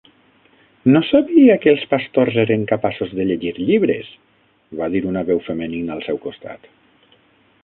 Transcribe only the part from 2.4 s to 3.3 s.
eren capaços de